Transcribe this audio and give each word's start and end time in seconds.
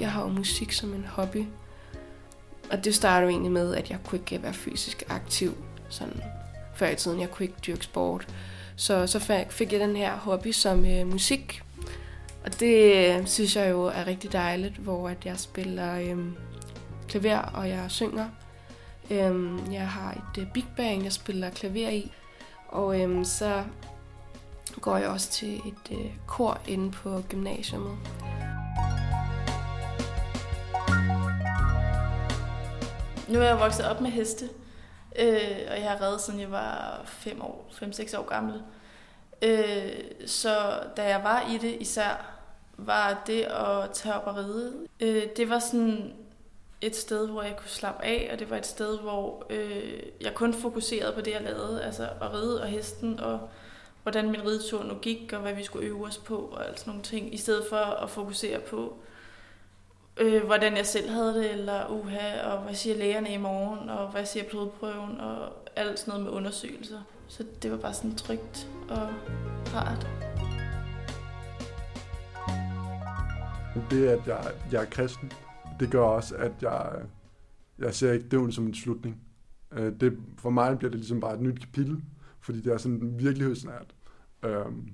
Jeg 0.00 0.12
har 0.12 0.22
jo 0.22 0.28
musik 0.28 0.72
som 0.72 0.94
en 0.94 1.04
hobby. 1.08 1.44
Og 2.70 2.84
det 2.84 2.94
startede 2.94 3.30
egentlig 3.30 3.52
med, 3.52 3.74
at 3.74 3.90
jeg 3.90 3.98
kunne 4.04 4.18
ikke 4.18 4.42
være 4.42 4.52
fysisk 4.52 5.02
aktiv 5.08 5.54
sådan 5.88 6.22
før 6.74 6.88
i 6.88 6.94
tiden. 6.94 7.20
Jeg 7.20 7.30
kunne 7.30 7.46
ikke 7.46 7.58
dyrke 7.66 7.84
sport. 7.84 8.28
Så 8.76 9.06
så 9.06 9.44
fik 9.50 9.72
jeg 9.72 9.80
den 9.80 9.96
her 9.96 10.16
hobby 10.16 10.52
som 10.52 10.84
øh, 10.84 11.06
musik. 11.06 11.62
Og 12.44 12.60
det 12.60 12.94
øh, 12.94 13.26
synes 13.26 13.56
jeg 13.56 13.70
jo 13.70 13.82
er 13.82 14.06
rigtig 14.06 14.32
dejligt, 14.32 14.76
hvor 14.76 15.08
at 15.08 15.26
jeg 15.26 15.38
spiller 15.38 15.98
øh, 15.98 16.18
klaver 17.08 17.38
og 17.38 17.68
jeg 17.68 17.84
synger. 17.88 18.28
Øh, 19.10 19.58
jeg 19.72 19.88
har 19.88 20.10
et 20.12 20.42
øh, 20.42 20.52
big 20.54 20.66
band, 20.76 21.02
jeg 21.02 21.12
spiller 21.12 21.50
klaver 21.50 21.90
i. 21.90 22.12
Og 22.68 23.00
øh, 23.00 23.24
så 23.24 23.64
går 24.80 24.96
jeg 24.96 25.08
også 25.08 25.30
til 25.30 25.54
et 25.54 25.98
øh, 25.98 26.10
kor 26.26 26.60
inde 26.66 26.90
på 26.90 27.22
gymnasiet. 27.28 27.96
Nu 33.28 33.38
er 33.38 33.44
jeg 33.44 33.60
vokset 33.60 33.86
op 33.86 34.00
med 34.00 34.10
heste, 34.10 34.44
øh, 35.18 35.60
og 35.70 35.80
jeg 35.80 35.90
har 35.90 36.02
reddet 36.02 36.20
siden 36.20 36.40
jeg 36.40 36.50
var 36.50 37.02
5 37.04 37.42
år, 37.42 37.68
5-6 37.70 38.18
år 38.18 38.28
gammel. 38.28 38.62
Øh, 39.42 39.92
så 40.26 40.80
da 40.96 41.08
jeg 41.08 41.24
var 41.24 41.50
i 41.54 41.58
det 41.58 41.76
især, 41.80 42.32
var 42.76 43.22
det 43.26 43.42
at 43.42 43.90
tage 43.92 44.14
op 44.14 44.26
og 44.26 44.36
ride. 44.36 44.72
Øh, 45.00 45.22
det 45.36 45.50
var 45.50 45.58
sådan 45.58 46.12
et 46.80 46.96
sted, 46.96 47.28
hvor 47.28 47.42
jeg 47.42 47.56
kunne 47.56 47.68
slappe 47.68 48.04
af, 48.04 48.28
og 48.32 48.38
det 48.38 48.50
var 48.50 48.56
et 48.56 48.66
sted, 48.66 48.98
hvor 48.98 49.46
øh, 49.50 50.02
jeg 50.20 50.34
kun 50.34 50.54
fokuserede 50.54 51.12
på 51.12 51.20
det, 51.20 51.30
jeg 51.32 51.42
lavede, 51.42 51.82
altså 51.82 52.08
at 52.20 52.34
ride 52.34 52.62
og 52.62 52.68
hesten, 52.68 53.20
og 53.20 53.48
hvordan 54.02 54.30
min 54.30 54.46
ridetur 54.46 54.82
nu 54.82 54.94
gik, 54.94 55.32
og 55.32 55.40
hvad 55.40 55.54
vi 55.54 55.64
skulle 55.64 55.86
øve 55.86 56.06
os 56.06 56.18
på, 56.18 56.36
og 56.36 56.66
alt 56.66 56.80
sådan 56.80 56.90
nogle 56.90 57.02
ting, 57.02 57.34
i 57.34 57.36
stedet 57.36 57.64
for 57.68 57.76
at 57.76 58.10
fokusere 58.10 58.60
på, 58.60 58.84
øh, 58.84 59.15
øh, 60.20 60.44
hvordan 60.44 60.76
jeg 60.76 60.86
selv 60.86 61.10
havde 61.10 61.34
det, 61.34 61.52
eller 61.52 61.86
uha, 61.90 62.42
og 62.42 62.62
hvad 62.62 62.74
siger 62.74 62.96
lægerne 62.96 63.34
i 63.34 63.36
morgen, 63.36 63.88
og 63.88 64.10
hvad 64.10 64.26
siger 64.26 64.44
blodprøven, 64.50 65.20
og 65.20 65.52
alt 65.76 65.98
sådan 65.98 66.12
noget 66.12 66.24
med 66.24 66.32
undersøgelser. 66.32 67.00
Så 67.28 67.44
det 67.62 67.70
var 67.70 67.76
bare 67.76 67.94
sådan 67.94 68.16
trygt 68.16 68.68
og 68.88 69.08
rart. 69.74 70.06
Det, 73.90 74.08
at 74.08 74.26
jeg, 74.26 74.52
jeg 74.72 74.82
er 74.82 74.86
kristen, 74.90 75.32
det 75.80 75.90
gør 75.90 76.02
også, 76.02 76.36
at 76.36 76.52
jeg, 76.62 76.92
jeg 77.78 77.94
ser 77.94 78.12
ikke 78.12 78.28
døden 78.28 78.52
som 78.52 78.66
en 78.66 78.74
slutning. 78.74 79.22
Øh, 79.72 79.92
det, 80.00 80.18
for 80.38 80.50
mig 80.50 80.78
bliver 80.78 80.90
det 80.90 80.98
ligesom 80.98 81.20
bare 81.20 81.34
et 81.34 81.40
nyt 81.40 81.60
kapitel, 81.60 82.02
fordi 82.40 82.60
det 82.60 82.72
er 82.72 82.78
sådan 82.78 83.14
virkelighedsnært. 83.18 83.94
Øhm, 84.42 84.88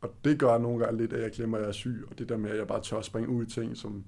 og 0.00 0.14
det 0.24 0.38
gør 0.38 0.58
nogle 0.58 0.84
gange 0.84 0.98
lidt, 0.98 1.12
at 1.12 1.22
jeg 1.22 1.30
glemmer, 1.30 1.56
at 1.56 1.62
jeg 1.62 1.68
er 1.68 1.72
syg, 1.72 2.04
og 2.10 2.18
det 2.18 2.28
der 2.28 2.36
med, 2.36 2.50
at 2.50 2.58
jeg 2.58 2.66
bare 2.66 2.82
tør 2.82 3.00
springe 3.00 3.28
ud 3.28 3.46
i 3.46 3.50
ting, 3.50 3.76
som, 3.76 4.04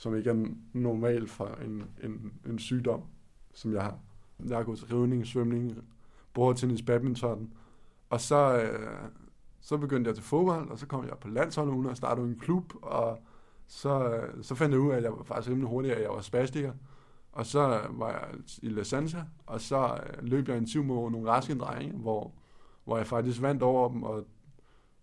som 0.00 0.16
ikke 0.16 0.30
er 0.30 0.44
normalt 0.72 1.30
for 1.30 1.58
en, 1.64 1.84
en, 2.04 2.32
en 2.46 2.58
sygdom, 2.58 3.02
som 3.54 3.72
jeg 3.72 3.82
har. 3.82 3.98
Jeg 4.48 4.56
har 4.56 4.64
gået 4.64 4.78
til 4.78 4.88
rivning, 4.88 5.26
svømning, 5.26 5.78
bordtennis, 6.34 6.82
badminton, 6.82 7.52
og 8.10 8.20
så, 8.20 8.62
øh, 8.62 8.98
så 9.60 9.76
begyndte 9.76 10.08
jeg 10.08 10.14
til 10.14 10.24
fodbold, 10.24 10.70
og 10.70 10.78
så 10.78 10.86
kom 10.86 11.04
jeg 11.04 11.18
på 11.20 11.28
landsholdet 11.28 11.72
uden 11.72 11.90
at 11.90 11.96
starte 11.96 12.22
en 12.22 12.38
klub, 12.38 12.72
og 12.82 13.18
så, 13.66 14.08
øh, 14.08 14.44
så 14.44 14.54
fandt 14.54 14.72
jeg 14.72 14.80
ud 14.80 14.92
af, 14.92 14.96
at 14.96 15.02
jeg 15.02 15.12
var 15.12 15.22
faktisk 15.22 15.50
rimelig 15.50 15.68
hurtig, 15.68 15.96
at 15.96 16.02
jeg 16.02 16.10
var 16.10 16.20
spastiker. 16.20 16.72
Og 17.32 17.46
så 17.46 17.80
var 17.90 18.10
jeg 18.10 18.28
i 18.62 18.68
La 18.68 18.82
Sanza, 18.82 19.24
og 19.46 19.60
så 19.60 20.00
øh, 20.06 20.24
løb 20.24 20.48
jeg 20.48 20.58
en 20.58 20.66
tur 20.66 20.82
mod 20.82 21.10
nogle 21.10 21.30
raske 21.30 21.58
drenge, 21.58 21.92
hvor, 21.92 22.32
hvor 22.84 22.96
jeg 22.96 23.06
faktisk 23.06 23.42
vandt 23.42 23.62
over 23.62 23.88
dem, 23.88 24.02
og 24.02 24.24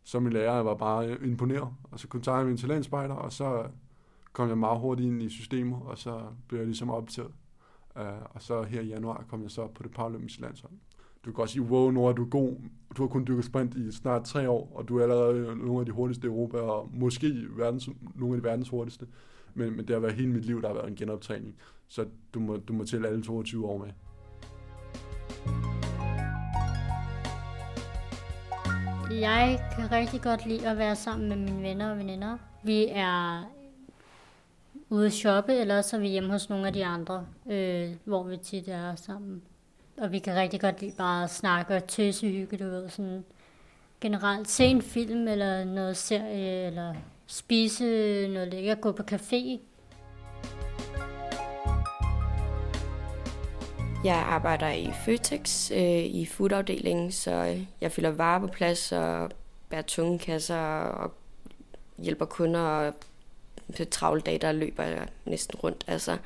som 0.04 0.24
min 0.24 0.34
lærer 0.34 0.60
var 0.60 0.76
bare 0.76 1.24
imponeret. 1.24 1.70
Og 1.84 2.00
så 2.00 2.08
kontaktede 2.08 2.38
jeg 2.38 2.48
min 2.48 2.58
talentspejder, 2.58 3.16
og 3.16 3.34
så 3.34 3.68
kom 4.38 4.50
jeg 4.50 4.58
meget 4.58 4.80
hurtigt 4.80 5.08
ind 5.08 5.24
i 5.24 5.30
systemet, 5.30 5.80
og 5.86 5.98
så 5.98 6.22
blev 6.48 6.60
jeg 6.60 6.68
ligesom 6.68 6.90
optaget. 6.90 7.32
Uh, 7.96 8.02
og 8.30 8.42
så 8.42 8.64
her 8.64 8.82
i 8.82 8.88
januar 8.88 9.26
kom 9.30 9.42
jeg 9.44 9.52
så 9.52 9.62
op 9.62 9.74
på 9.74 9.84
det 9.84 9.92
paralympiske 9.92 10.42
landshold. 10.42 10.74
Du 11.26 11.32
kan 11.32 11.42
også 11.42 11.54
sige, 11.54 11.62
wow, 11.62 11.92
Nora, 11.92 12.14
du 12.14 12.24
er 12.24 12.30
god. 12.30 12.56
Du 12.98 13.02
har 13.02 13.08
kun 13.08 13.26
dykket 13.28 13.46
sprint 13.46 13.76
i 13.76 13.92
snart 13.92 14.24
tre 14.24 14.50
år, 14.50 14.72
og 14.76 14.88
du 14.88 14.98
er 14.98 15.04
allerede 15.04 15.56
nogle 15.56 15.80
af 15.80 15.86
de 15.86 15.92
hurtigste 15.92 16.28
i 16.28 16.30
Europa, 16.30 16.58
og 16.58 16.90
måske 16.94 17.34
verdens, 17.50 17.90
nogle 18.16 18.36
af 18.36 18.42
de 18.42 18.48
verdens 18.48 18.70
hurtigste. 18.70 19.08
Men, 19.54 19.76
men 19.76 19.88
det 19.88 19.90
har 19.90 20.00
været 20.00 20.14
hele 20.14 20.30
mit 20.30 20.46
liv, 20.46 20.62
der 20.62 20.68
har 20.68 20.76
været 20.76 20.90
en 20.90 20.96
genoptræning. 20.96 21.56
Så 21.88 22.06
du 22.34 22.40
må, 22.40 22.58
du 22.58 22.74
må 22.74 22.84
til 22.84 23.06
alle 23.06 23.24
22 23.24 23.66
år 23.66 23.78
med. 23.78 23.92
Jeg 29.22 29.60
kan 29.76 29.92
rigtig 29.92 30.22
godt 30.22 30.46
lide 30.46 30.70
at 30.70 30.78
være 30.78 30.96
sammen 30.96 31.30
med 31.30 31.38
mine 31.38 31.62
venner 31.62 31.92
og 31.92 31.98
veninder. 31.98 32.38
Vi 32.64 32.86
er 32.90 33.44
ude 34.90 35.06
at 35.06 35.14
shoppe, 35.14 35.54
eller 35.54 35.82
så 35.82 35.96
er 35.96 36.00
vi 36.00 36.08
hjemme 36.08 36.32
hos 36.32 36.50
nogle 36.50 36.68
af 36.68 36.74
de 36.74 36.86
andre, 36.86 37.26
øh, 37.50 37.92
hvor 38.04 38.24
vi 38.24 38.38
tit 38.38 38.68
er 38.68 38.96
sammen. 38.96 39.42
Og 39.98 40.12
vi 40.12 40.20
kan 40.20 40.36
rigtig 40.36 40.62
godt 40.62 40.82
lide 40.82 40.94
bare 40.98 41.24
at 41.24 41.30
snakke 41.30 41.76
og 41.76 41.88
tøse 41.88 42.28
hygge, 42.28 42.58
du 42.58 42.64
ved, 42.64 42.90
sådan 42.90 43.26
generelt 44.02 44.50
se 44.50 44.66
en 44.66 44.82
film, 44.82 45.28
eller 45.28 45.64
noget 45.64 45.98
serie, 45.98 46.68
eller 46.68 46.94
spise 47.28 47.84
noget 48.28 48.48
lækkert, 48.48 48.82
gå 48.82 48.92
på 48.92 49.04
café. 49.12 49.60
Jeg 54.04 54.16
arbejder 54.16 54.70
i 54.70 54.92
Føtex 55.06 55.72
øh, 55.72 56.06
i 56.06 56.26
foodafdelingen, 56.26 57.12
så 57.12 57.58
jeg 57.82 57.92
fylder 57.92 58.12
varer 58.12 58.40
på 58.40 58.48
plads 58.48 58.92
og 58.92 59.32
bærer 59.70 59.82
tunge 59.82 60.20
kasser 60.20 60.60
og 60.80 61.14
hjælper 61.98 62.26
kunder 62.26 62.60
og 62.60 62.94
travle 63.92 64.22
dage, 64.22 64.38
der 64.38 64.52
løber 64.52 64.84
jeg 64.84 65.08
næsten 65.26 65.60
rundt. 65.60 65.84
Altså. 65.88 66.18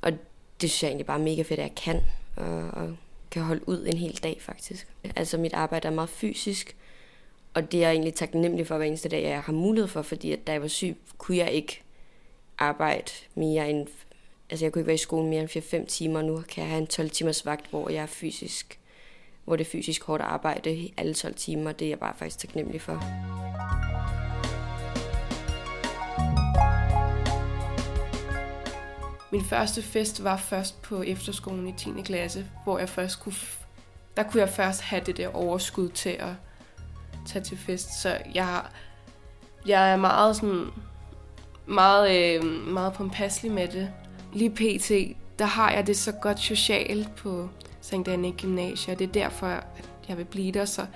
Og 0.00 0.12
det 0.60 0.70
synes 0.70 0.82
jeg 0.82 0.88
egentlig 0.88 1.06
bare 1.06 1.18
er 1.20 1.24
mega 1.24 1.42
fedt, 1.42 1.60
at 1.60 1.66
jeg 1.66 1.74
kan, 1.74 2.00
og, 2.36 2.70
og 2.70 2.96
kan 3.30 3.42
holde 3.42 3.68
ud 3.68 3.86
en 3.86 3.96
hel 3.96 4.20
dag 4.22 4.36
faktisk. 4.40 4.86
Altså 5.16 5.38
mit 5.38 5.54
arbejde 5.54 5.88
er 5.88 5.92
meget 5.92 6.10
fysisk, 6.10 6.76
og 7.54 7.72
det 7.72 7.78
er 7.78 7.88
jeg 7.88 7.92
egentlig 7.92 8.14
taknemmelig 8.14 8.66
for 8.66 8.76
hver 8.76 8.86
eneste 8.86 9.08
dag, 9.08 9.22
jeg 9.22 9.40
har 9.40 9.52
mulighed 9.52 9.88
for, 9.88 10.02
fordi 10.02 10.32
at 10.32 10.46
da 10.46 10.52
jeg 10.52 10.62
var 10.62 10.68
syg, 10.68 10.96
kunne 11.18 11.36
jeg 11.36 11.52
ikke 11.52 11.82
arbejde 12.58 13.12
mere 13.34 13.70
end... 13.70 13.86
Altså 14.50 14.64
jeg 14.64 14.72
kunne 14.72 14.80
ikke 14.80 14.86
være 14.86 14.94
i 14.94 14.98
skole 14.98 15.28
mere 15.28 15.40
end 15.40 15.84
4-5 15.84 15.86
timer, 15.86 16.22
nu 16.22 16.42
kan 16.48 16.62
jeg 16.62 16.70
have 16.70 16.80
en 16.80 16.86
12 16.86 17.10
timers 17.10 17.46
vagt, 17.46 17.70
hvor 17.70 17.90
jeg 17.90 18.02
er 18.02 18.06
fysisk 18.06 18.78
hvor 19.44 19.56
det 19.56 19.66
er 19.66 19.70
fysisk 19.70 20.04
hårdt 20.04 20.22
arbejde 20.22 20.90
alle 20.96 21.14
12 21.14 21.34
timer, 21.34 21.72
det 21.72 21.84
er 21.84 21.88
jeg 21.88 21.98
bare 21.98 22.14
faktisk 22.18 22.38
taknemmelig 22.38 22.80
for. 22.80 23.43
Min 29.34 29.44
første 29.44 29.82
fest 29.82 30.24
var 30.24 30.36
først 30.36 30.82
på 30.82 31.02
efterskolen 31.02 31.68
i 31.68 31.72
10. 31.72 31.90
klasse, 32.04 32.46
hvor 32.64 32.78
jeg 32.78 32.88
først 32.88 33.20
kunne, 33.20 33.34
der 34.16 34.22
kunne 34.22 34.40
jeg 34.40 34.48
først 34.48 34.80
have 34.80 35.02
det 35.06 35.16
der 35.16 35.28
overskud 35.28 35.88
til 35.88 36.10
at 36.10 36.32
tage 37.26 37.44
til 37.44 37.58
fest. 37.58 38.02
Så 38.02 38.18
jeg, 38.34 38.62
jeg 39.66 39.92
er 39.92 39.96
meget 39.96 40.36
sådan, 40.36 40.66
meget, 41.66 42.36
øh, 42.36 42.44
meget 42.66 42.92
pompasselig 42.92 43.52
med 43.52 43.68
det. 43.68 43.90
Lige 44.32 44.50
pt, 44.50 45.18
der 45.38 45.44
har 45.44 45.72
jeg 45.72 45.86
det 45.86 45.96
så 45.96 46.12
godt 46.12 46.40
socialt 46.40 47.16
på 47.16 47.48
St. 47.80 48.08
Anne 48.08 48.32
Gymnasium. 48.32 48.96
Det 48.96 49.08
er 49.08 49.12
derfor, 49.12 49.46
at 49.46 49.64
jeg 50.08 50.18
vil 50.18 50.24
blive 50.24 50.52
der, 50.52 50.64
så 50.64 50.86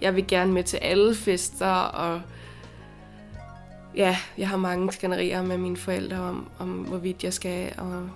jeg 0.00 0.16
vil 0.16 0.26
gerne 0.26 0.52
med 0.52 0.64
til 0.64 0.76
alle 0.76 1.14
fester, 1.14 1.74
og 1.74 2.22
ja, 3.96 4.16
jeg 4.38 4.48
har 4.48 4.56
mange 4.56 4.92
skænderier 4.92 5.42
med 5.42 5.58
mine 5.58 5.76
forældre 5.76 6.20
om, 6.20 6.48
om, 6.58 6.68
hvorvidt 6.68 7.24
jeg 7.24 7.32
skal, 7.32 7.72
og 7.78 8.10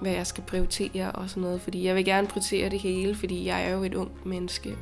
hvad 0.00 0.12
jeg 0.12 0.26
skal 0.26 0.44
prioritere 0.44 1.12
og 1.12 1.30
sådan 1.30 1.42
noget, 1.42 1.60
fordi 1.60 1.84
jeg 1.84 1.94
vil 1.94 2.04
gerne 2.04 2.26
prioritere 2.26 2.70
det 2.70 2.80
hele, 2.80 3.14
fordi 3.14 3.46
jeg 3.46 3.66
er 3.66 3.70
jo 3.70 3.82
et 3.82 3.94
ungt 3.94 4.26
menneske. 4.26 4.76